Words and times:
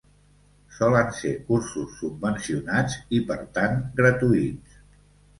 Solen 0.75 1.09
ser 1.17 1.33
cursos 1.49 1.91
subvencionats 1.99 2.95
i, 3.19 3.19
per 3.27 3.37
tant, 3.59 3.77
gratuïts. 4.01 4.81